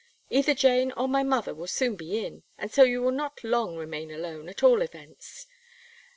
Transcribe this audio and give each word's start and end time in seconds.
Either 0.31 0.55
Jane 0.55 0.91
or 0.93 1.07
my 1.07 1.21
mother 1.21 1.53
will 1.53 1.67
soon 1.67 1.95
be 1.95 2.25
in, 2.25 2.41
and 2.57 2.71
so 2.71 2.81
you 2.81 3.03
will 3.03 3.11
not 3.11 3.43
long 3.43 3.77
remain 3.77 4.09
alone, 4.09 4.49
at 4.49 4.63
all 4.63 4.81
events." 4.81 5.45